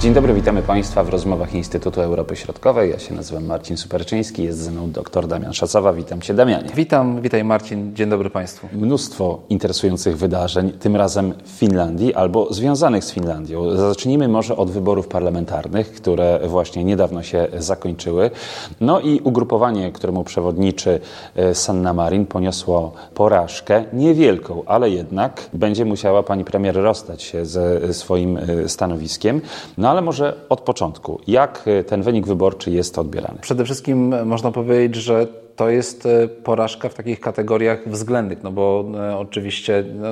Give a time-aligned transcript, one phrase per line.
[0.00, 2.90] Dzień dobry, witamy Państwa w rozmowach Instytutu Europy Środkowej.
[2.90, 5.92] Ja się nazywam Marcin Superczyński, jest ze mną dr Damian Szacowa.
[5.92, 6.68] Witam Cię, Damianie.
[6.74, 8.68] Witam, witaj Marcin, dzień dobry Państwu.
[8.72, 13.76] Mnóstwo interesujących wydarzeń, tym razem w Finlandii albo związanych z Finlandią.
[13.76, 18.30] Zacznijmy może od wyborów parlamentarnych, które właśnie niedawno się zakończyły.
[18.80, 21.00] No i ugrupowanie, któremu przewodniczy
[21.36, 27.94] e, Sanna Marin, poniosło porażkę, niewielką, ale jednak będzie musiała pani premier rozstać się ze
[27.94, 29.40] swoim e, stanowiskiem.
[29.78, 31.20] No ale może od początku.
[31.26, 33.38] Jak e, ten wynik wyborczy jest odbierany?
[33.40, 38.84] Przede wszystkim można powiedzieć, że to jest e, porażka w takich kategoriach względnych, no bo
[38.94, 40.08] e, oczywiście no,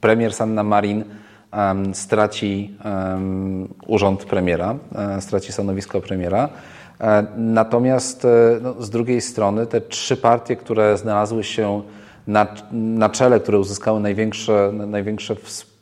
[0.00, 1.04] premier Sanna Marin
[1.92, 2.76] straci
[3.86, 4.76] urząd premiera,
[5.20, 6.48] straci stanowisko premiera.
[7.36, 8.26] Natomiast
[8.62, 11.82] no, z drugiej strony te trzy partie, które znalazły się
[12.26, 15.36] na, na czele, które uzyskały największe, największe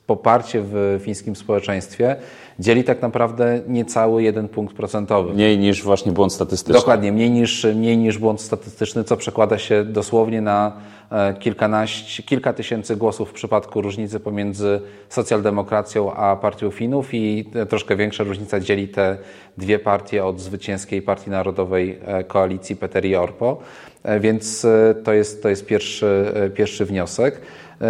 [0.06, 2.16] poparcie w fińskim społeczeństwie,
[2.58, 5.32] dzieli tak naprawdę niecały jeden punkt procentowy.
[5.32, 6.80] Mniej niż właśnie błąd statystyczny.
[6.80, 10.72] Dokładnie, mniej niż, mniej niż błąd statystyczny, co przekłada się dosłownie na
[11.10, 17.96] e, kilkanaście, kilka tysięcy głosów w przypadku różnicy pomiędzy socjaldemokracją a partią Finów i troszkę
[17.96, 19.16] większa różnica dzieli te
[19.58, 23.58] dwie partie od zwycięskiej Partii Narodowej e, Koalicji Peteri Orpo.
[24.02, 24.66] E, więc
[25.04, 27.40] to jest, to jest pierwszy, pierwszy wniosek.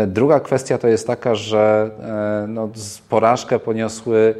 [0.06, 1.90] Druga kwestia to jest taka, że
[2.48, 2.68] no,
[3.08, 4.34] porażkę poniosły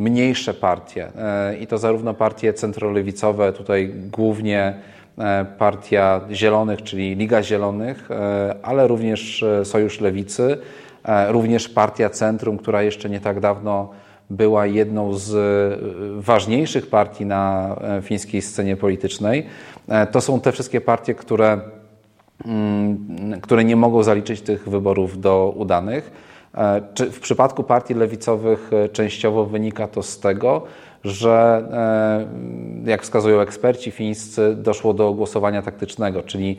[0.00, 4.74] mniejsze partie e, i to zarówno partie centrolewicowe, tutaj głównie
[5.18, 10.58] e, Partia Zielonych, czyli Liga Zielonych, e, ale również Sojusz Lewicy,
[11.28, 13.90] również Partia Centrum, która jeszcze nie tak dawno
[14.30, 15.32] była jedną z
[16.24, 19.46] ważniejszych partii na fińskiej scenie politycznej.
[20.12, 21.60] To są te wszystkie partie, które,
[22.44, 26.10] mm, które nie mogą zaliczyć tych wyborów do udanych.
[26.54, 30.62] E, w przypadku partii lewicowych e, częściowo wynika to z tego,
[31.04, 31.64] że
[32.84, 36.56] e, jak wskazują eksperci fińscy, doszło do głosowania taktycznego, czyli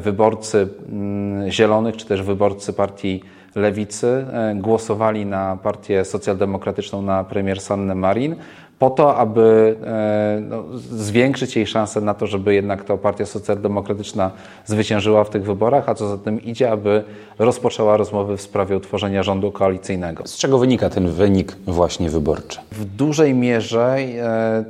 [0.00, 3.22] wyborcy mm, zielonych czy też wyborcy partii
[3.54, 8.36] lewicy głosowali na partię socjaldemokratyczną, na premier Sannę Marin,
[8.84, 14.30] po to, aby e, no, zwiększyć jej szanse na to, żeby jednak ta partia socjaldemokratyczna
[14.64, 17.04] zwyciężyła w tych wyborach, a co za tym idzie, aby
[17.38, 20.26] rozpoczęła rozmowy w sprawie utworzenia rządu koalicyjnego.
[20.26, 22.60] Z czego wynika ten wynik właśnie wyborczy?
[22.72, 24.64] W dużej mierze, e,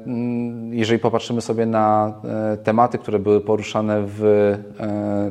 [0.70, 2.12] jeżeli popatrzymy sobie na
[2.52, 4.54] e, tematy, które były poruszane w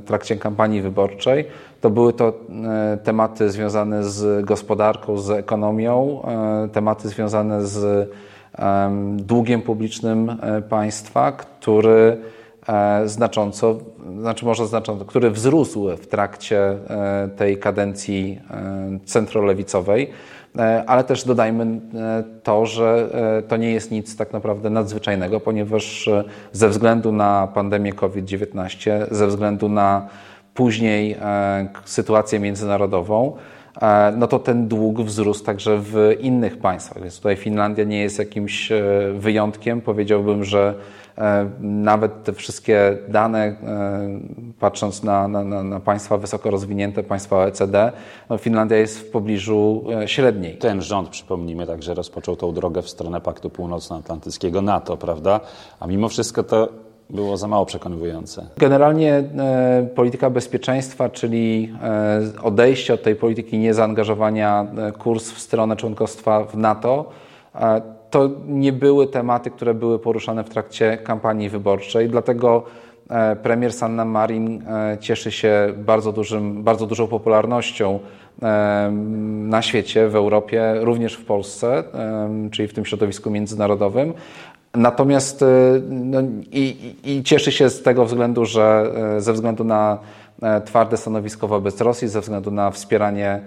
[0.05, 1.45] trakcie kampanii wyborczej,
[1.81, 2.33] to były to
[3.03, 6.25] tematy związane z gospodarką, z ekonomią,
[6.73, 8.09] tematy związane z
[9.17, 12.17] długiem publicznym e, państwa, który
[12.67, 13.77] e, znacząco,
[14.19, 18.39] znaczy może znacząco, który wzrósł w trakcie e, tej kadencji
[19.05, 20.09] centrolewicowej,
[20.87, 21.81] ale też dodajmy
[22.43, 23.09] to, że
[23.47, 26.09] to nie jest nic tak naprawdę nadzwyczajnego, ponieważ
[26.51, 30.07] ze względu na pandemię COVID-19, ze względu na
[30.53, 31.17] później
[31.85, 33.37] sytuację międzynarodową,
[34.17, 37.03] no to ten dług wzrósł także w innych państwach.
[37.03, 39.81] Więc tutaj Finlandia nie jest jakimś e, wyjątkiem.
[39.81, 40.75] Powiedziałbym, że
[41.17, 43.55] e, nawet te wszystkie dane,
[44.59, 47.91] patrząc na, na, na państwa wysoko rozwinięte, państwa OECD,
[48.29, 50.57] no Finlandia jest w pobliżu średniej.
[50.57, 55.39] Ten rząd, przypomnijmy, także rozpoczął tą drogę w stronę Paktu Północnoatlantyckiego NATO, prawda?
[55.79, 56.69] A mimo wszystko to
[57.13, 58.45] było za mało przekonywujące.
[58.57, 65.75] Generalnie e, polityka bezpieczeństwa, czyli e, odejście od tej polityki niezaangażowania, e, kurs w stronę
[65.75, 67.09] członkostwa w NATO,
[67.55, 72.09] e, to nie były tematy, które były poruszane w trakcie kampanii wyborczej.
[72.09, 72.63] Dlatego
[73.09, 77.99] e, premier Sanna Marin e, cieszy się bardzo, dużym, bardzo dużą popularnością
[79.49, 81.83] na świecie, w Europie, również w Polsce,
[82.51, 84.13] czyli w tym środowisku międzynarodowym.
[84.77, 85.45] Natomiast e,
[85.89, 89.97] no, i, i cieszy się z tego względu, że e, ze względu na
[90.41, 93.41] e, twarde stanowisko wobec Rosji, ze względu na wspieranie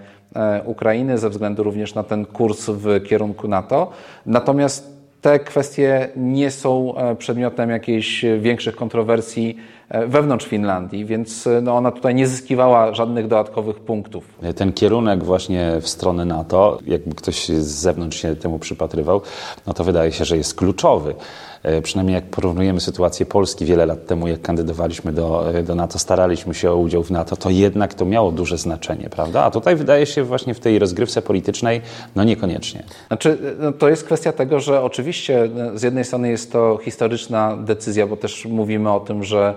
[0.65, 3.91] Ukrainy, ze względu również na ten kurs w kierunku NATO.
[4.25, 9.57] Natomiast te kwestie nie są e, przedmiotem jakichś większych kontrowersji
[9.89, 14.23] e, wewnątrz Finlandii, więc e, no ona tutaj nie zyskiwała żadnych dodatkowych punktów.
[14.55, 19.21] Ten kierunek właśnie w stronę NATO, jakby ktoś z zewnątrz się temu przypatrywał,
[19.67, 21.15] no to wydaje się, że jest kluczowy.
[21.63, 26.53] E, przynajmniej jak porównujemy sytuację Polski wiele lat temu, jak kandydowaliśmy do, do NATO, staraliśmy
[26.53, 29.43] się o udział w NATO, to jednak to miało duże znaczenie, prawda?
[29.43, 31.81] A tutaj wydaje się właśnie w tej rozgrywce politycznej,
[32.15, 32.83] no niekoniecznie.
[33.07, 38.07] Znaczy, no to jest kwestia tego, że oczywiście z jednej strony jest to historyczna decyzja,
[38.07, 39.53] bo też mówimy o tym, że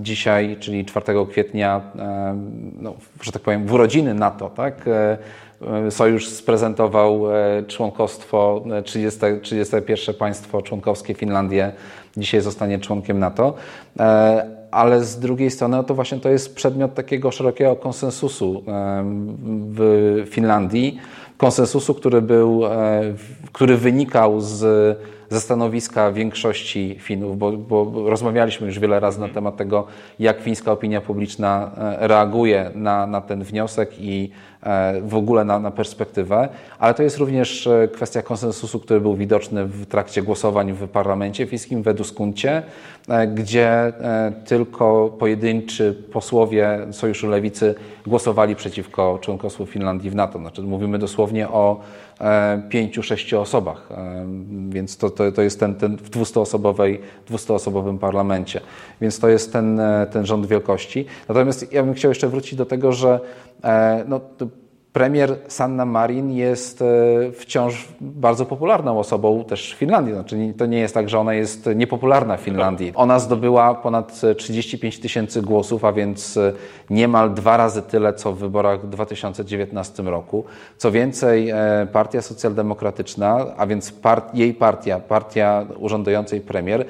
[0.00, 1.80] dzisiaj, czyli 4 kwietnia,
[2.80, 4.84] no, że tak powiem, w urodziny NATO, tak?
[5.66, 11.72] E, Sojusz sprezentował e, członkostwo, 30, e, 31 państwo członkowskie Finlandię.
[12.16, 13.54] Dzisiaj zostanie członkiem NATO,
[14.70, 18.62] ale z drugiej strony no to właśnie to jest przedmiot takiego szerokiego konsensusu
[19.74, 20.98] w Finlandii,
[21.36, 22.62] konsensusu, który był,
[23.52, 24.98] który wynikał z
[25.30, 29.86] ze stanowiska większości Finów, bo, bo, rozmawialiśmy już wiele razy na temat tego,
[30.18, 34.30] jak fińska opinia publiczna reaguje na, na ten wniosek i
[34.62, 36.48] E, w ogóle na, na perspektywę,
[36.78, 41.46] ale to jest również e, kwestia konsensusu, który był widoczny w trakcie głosowań w parlamencie
[41.46, 42.62] fińskim, w Eduskuncie,
[43.08, 43.92] e, gdzie
[44.46, 47.74] tylko pojedynczy posłowie Sojuszu Lewicy
[48.06, 50.38] głosowali przeciwko członkostwu Finlandii w NATO.
[50.38, 51.80] Znaczy, mówimy dosłownie o
[52.68, 53.88] pięciu, sześciu osobach,
[54.68, 58.60] więc to, to, to jest ten, ten w dwustoosobowej, dwustoosobowym parlamencie.
[59.00, 59.80] Więc to jest ten,
[60.10, 61.06] ten rząd wielkości.
[61.28, 63.20] Natomiast ja bym chciał jeszcze wrócić do tego, że
[64.08, 64.20] no,
[64.98, 66.84] Premier Sanna Marin jest e,
[67.32, 70.14] wciąż bardzo popularną osobą też w Finlandii.
[70.14, 72.92] Znaczy, to nie jest tak, że ona jest niepopularna w Finlandii.
[72.94, 76.52] Ona zdobyła ponad 35 tysięcy głosów, a więc e,
[76.90, 80.44] niemal dwa razy tyle, co w wyborach w 2019 roku.
[80.76, 86.84] Co więcej, e, Partia Socjaldemokratyczna, a więc part, jej partia, partia urządzającej premier,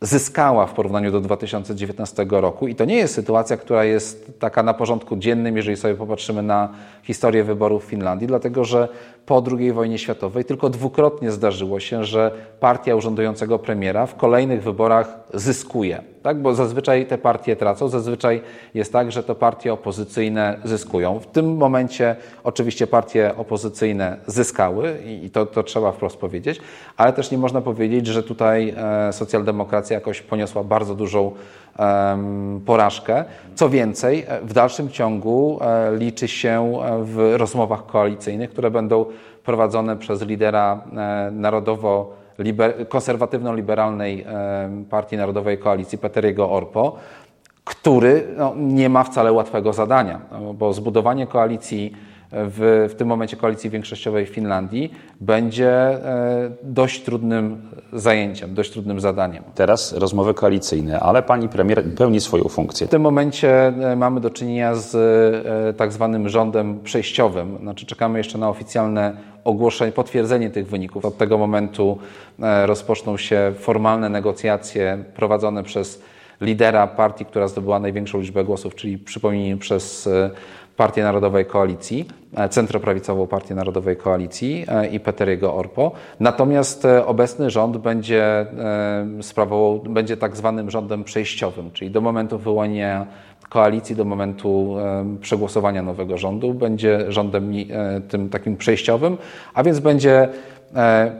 [0.00, 2.68] zyskała w porównaniu do 2019 roku.
[2.68, 6.68] I to nie jest sytuacja, która jest taka na porządku dziennym, jeżeli sobie popatrzymy na
[7.02, 8.88] historię wyborów w Finlandii, dlatego że
[9.26, 12.30] po II wojnie światowej tylko dwukrotnie zdarzyło się, że
[12.60, 16.02] partia urzędującego premiera w kolejnych wyborach zyskuje.
[16.22, 16.42] Tak?
[16.42, 18.42] Bo zazwyczaj te partie tracą, zazwyczaj
[18.74, 21.18] jest tak, że to partie opozycyjne zyskują.
[21.18, 26.60] W tym momencie oczywiście partie opozycyjne zyskały i to, to trzeba wprost powiedzieć,
[26.96, 31.32] ale też nie można powiedzieć, że tutaj e, socjaldemokracja jakoś poniosła bardzo dużą
[32.66, 33.24] porażkę.
[33.54, 39.04] Co więcej, e, w dalszym ciągu e, liczy się w rozmowach koalicyjnych, które będą
[39.44, 40.80] prowadzone przez lidera
[41.32, 42.20] narodowo
[42.88, 44.24] konserwatywno-liberalnej
[44.90, 46.96] Partii Narodowej Koalicji, Peteriego Orpo,
[47.64, 51.92] który no, nie ma wcale łatwego zadania, no, bo zbudowanie koalicji
[52.32, 57.62] w, w tym momencie koalicji większościowej w Finlandii będzie e, dość trudnym
[57.92, 59.44] zajęciem, dość trudnym zadaniem.
[59.54, 62.86] Teraz rozmowy koalicyjne, ale pani premier pełni swoją funkcję.
[62.86, 67.58] W tym momencie e, mamy do czynienia z e, tak zwanym rządem przejściowym.
[67.60, 71.04] Znaczy czekamy jeszcze na oficjalne ogłoszenie, potwierdzenie tych wyników.
[71.04, 71.98] Od tego momentu
[72.64, 76.02] rozpoczną się formalne negocjacje prowadzone przez
[76.40, 80.08] lidera partii, która zdobyła największą liczbę głosów, czyli przypomnijmy przez
[80.80, 85.92] Partię Narodowej Koalicji, e, centroprawicową Partię Narodowej Koalicji e, i Peteriego Orpo.
[86.20, 88.46] Natomiast e, obecny rząd będzie
[89.22, 93.06] sprawował, będzie tak zwanym rządem przejściowym, czyli do momentu wyłonienia
[93.48, 94.76] koalicji, do momentu
[95.20, 97.52] przegłosowania nowego rządu będzie rządem
[98.08, 99.16] tym takim przejściowym,
[99.54, 100.28] a więc będzie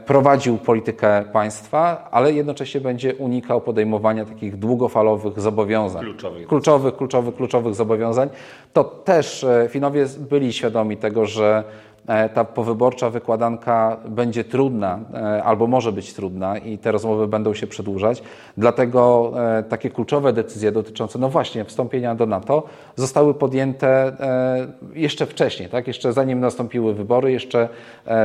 [0.05, 6.03] prowadził politykę państwa, ale jednocześnie będzie unikał podejmowania takich długofalowych zobowiązań.
[6.03, 6.47] Kluczowych.
[6.47, 8.29] Kluczowych, kluczowych, kluczowych zobowiązań.
[8.73, 11.90] To też e, Finowie byli świadomi tego, że E,
[12.33, 17.67] ta powyborcza wykładanka będzie trudna e, albo może być trudna i te rozmowy będą się
[17.67, 18.23] przedłużać.
[18.57, 22.63] Dlatego e, takie kluczowe decyzje dotyczące, no właśnie, wstąpienia do NATO
[22.95, 24.11] zostały podjęte
[24.93, 25.87] jeszcze wcześniej, tak?
[25.87, 27.69] jeszcze zanim nastąpiły wybory, jeszcze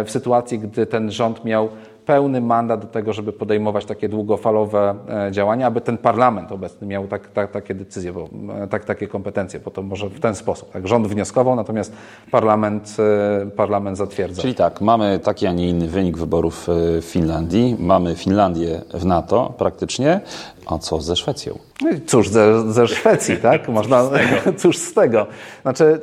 [0.05, 1.69] w sytuacji, gdy ten rząd miał
[2.07, 7.07] pełny mandat do tego, żeby podejmować takie długofalowe e, działania, aby ten parlament obecny miał
[7.07, 8.29] tak, tak, takie decyzje, bo,
[8.63, 10.71] e, tak, takie kompetencje, bo to może w ten sposób.
[10.71, 11.93] Tak, rząd wnioskował, natomiast
[12.31, 12.97] parlament,
[13.43, 14.43] e, parlament zatwierdza.
[14.43, 19.55] Czyli tak, mamy taki, a nie inny wynik wyborów w Finlandii, mamy Finlandię w NATO
[19.59, 20.21] praktycznie,
[20.67, 21.59] a co ze Szwecją?
[21.83, 23.69] No cóż ze, ze Szwecji, tak?
[23.79, 24.11] Można,
[24.57, 25.27] cóż z tego.
[25.63, 26.01] Znaczy,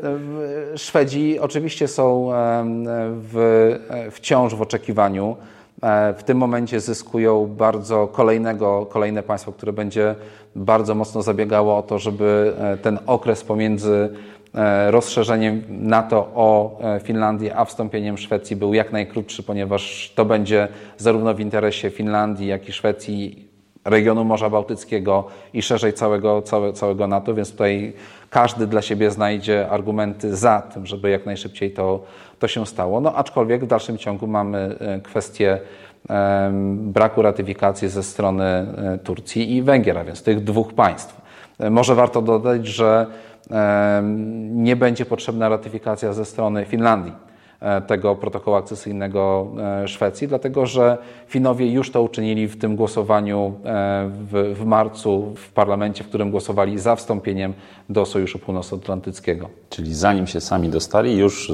[0.76, 2.30] Szwedzi oczywiście są
[3.32, 5.36] w, wciąż w oczekiwaniu
[6.18, 10.16] w tym momencie zyskują bardzo kolejnego, kolejne państwo, które będzie
[10.56, 14.10] bardzo mocno zabiegało o to, żeby e, ten okres pomiędzy
[14.56, 21.34] e, rozszerzeniem NATO o Finlandię, a wstąpieniem Szwecji był jak najkrótszy, ponieważ to będzie zarówno
[21.34, 23.48] w interesie Finlandii, jak i Szwecji
[23.86, 27.94] regionu Morza Bałtyckiego i szerzej całego, całe, całego NATO, więc tutaj
[28.30, 32.04] każdy dla siebie znajdzie argumenty za tym, żeby jak najszybciej to,
[32.40, 33.02] to się stało.
[33.02, 35.60] No aczkolwiek w dalszym ciągu mamy kwestię
[36.74, 38.66] braku ratyfikacji ze strony
[39.04, 41.22] Turcji i Węgier, a więc tych dwóch państw.
[41.70, 43.06] Może warto dodać, że
[44.50, 47.33] nie będzie potrzebna ratyfikacja ze strony Finlandii e,
[47.88, 49.48] tego protokołu akcesyjnego
[49.84, 55.34] e, Szwecji, dlatego że Finowie już to uczynili w tym głosowaniu e, w, w, marcu
[55.36, 57.54] w parlamencie, w którym głosowali za wstąpieniem
[57.90, 59.50] do Sojuszu Północnoatlantyckiego.
[59.70, 61.52] Czyli zanim się sami dostali, już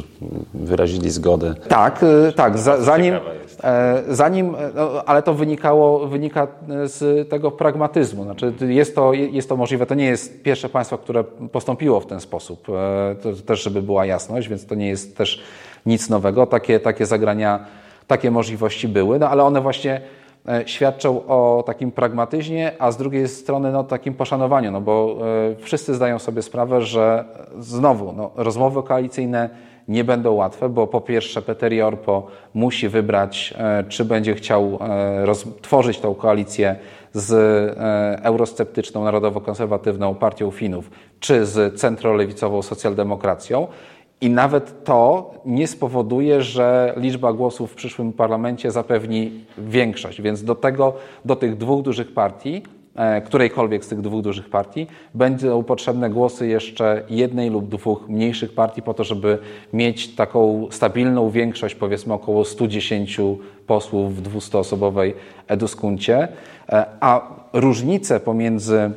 [0.54, 1.56] wyrazili zgodę.
[1.68, 2.58] Tak, tak.
[2.58, 3.16] Za, zanim,
[4.10, 6.48] zanim no, ale to wynikało, wynika
[6.84, 8.24] z tego pragmatyzmu.
[8.24, 9.86] Znaczy jest, to, jest to możliwe.
[9.86, 12.68] To nie jest pierwsze państwo, które postąpiło w ten sposób.
[13.24, 15.44] To też, żeby była jasność, więc to nie jest też
[15.86, 16.46] nic nowego.
[16.46, 17.66] Takie, takie zagrania,
[18.08, 20.02] takie możliwości były, no ale one właśnie
[20.66, 25.18] świadczą o takim pragmatyzmie, a z drugiej strony no, takim poszanowaniu, no bo
[25.60, 27.26] wszyscy zdają sobie sprawę, że
[27.60, 29.50] znowu no, rozmowy koalicyjne
[29.90, 35.62] nie będą łatwe, bo po pierwsze Peter Jorpo musi wybrać, e, czy będzie chciał e,
[35.62, 36.76] tworzyć tą koalicję
[37.14, 43.68] z e, eurosceptyczną, narodowo-konserwatywną partią Finów, czy z centrolewicową socjaldemokracją.
[44.22, 50.22] I nawet to nie spowoduje, że liczba głosów w przyszłym parlamencie zapewni większość.
[50.22, 50.94] Więc do tego,
[51.26, 52.64] do tych dwóch dużych partii
[53.00, 58.54] E, którejkolwiek z tych dwóch dużych partii, będą potrzebne głosy jeszcze jednej lub dwóch mniejszych
[58.54, 59.38] partii po to, żeby
[59.74, 63.20] mieć taką stabilną większość, powiedzmy około 110
[63.68, 65.14] posłów w 200-osobowej
[65.48, 66.28] eduskuncie,
[66.70, 67.22] e, a
[67.54, 68.92] różnice pomiędzy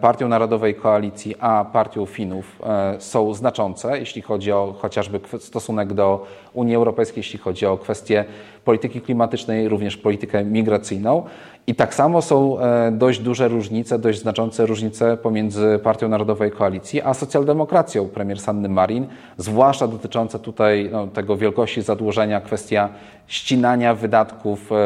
[0.00, 2.62] Partią Narodowej Koalicji a Partią Finów
[2.98, 8.24] są znaczące, jeśli chodzi o chociażby stosunek do Unii Europejskiej, jeśli chodzi o kwestie
[8.64, 11.22] polityki klimatycznej, również politykę migracyjną.
[11.66, 17.02] I tak samo są e, dość duże różnice, dość znaczące różnice pomiędzy Partią Narodowej Koalicji
[17.02, 22.88] a socjaldemokracją premier Sanny Marin, zwłaszcza dotyczące tutaj no, tego wielkości zadłużenia, kwestia
[23.26, 24.76] ścinania wydatków, e,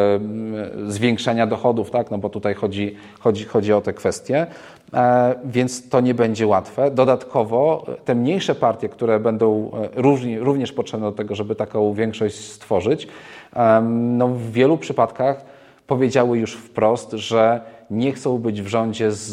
[0.86, 2.10] zwiększenia dochodów, tak?
[2.10, 4.46] no bo tutaj chodzi, chodzi, chodzi o te kwestie.
[4.94, 6.90] E, więc to nie będzie łatwe.
[6.90, 9.70] Dodatkowo te mniejsze partie, które będą
[10.38, 13.08] również potrzebne do tego, żeby taką większość stworzyć,
[13.90, 15.44] no w wielu przypadkach
[15.86, 19.32] powiedziały już wprost, że nie chcą być w rządzie z,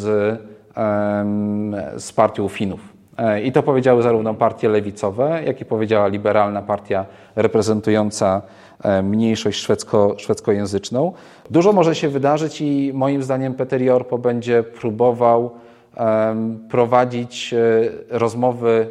[1.97, 2.88] z partią Finów.
[3.19, 8.41] E, I to powiedziały zarówno partie lewicowe, jak i powiedziała liberalna partia reprezentująca
[8.83, 11.13] e, mniejszość szwedzko, szwedzkojęzyczną.
[11.49, 15.51] Dużo może się wydarzyć i moim zdaniem Peter Jorpo będzie próbował
[16.69, 17.57] prowadzić e,
[18.09, 18.87] rozmowy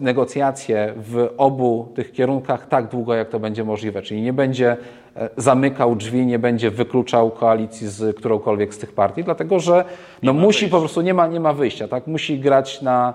[0.00, 4.02] negocjacje w obu tych kierunkach tak długo, jak to będzie możliwe.
[4.02, 4.76] Czyli nie będzie
[5.16, 9.84] e, zamykał drzwi, nie będzie wykluczał koalicji z którąkolwiek z tych partii, dlatego że
[10.22, 12.06] no, musi po prostu, nie ma, nie ma wyjścia, tak?
[12.06, 13.14] musi grać na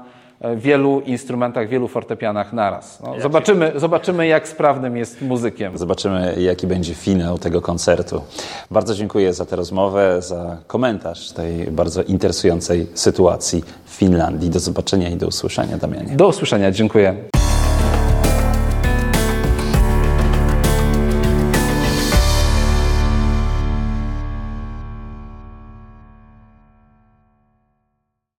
[0.55, 3.01] wielu instrumentach, wielu fortepianach naraz.
[3.01, 5.77] No, zobaczymy, zobaczymy, jak sprawnym jest muzykiem.
[5.77, 8.21] Zobaczymy, jaki będzie finał tego koncertu.
[8.71, 14.49] Bardzo dziękuję za tę rozmowę, za komentarz tej bardzo interesującej sytuacji w Finlandii.
[14.49, 16.15] Do zobaczenia i do usłyszenia, Damianie.
[16.15, 17.34] Do usłyszenia, dziękuję.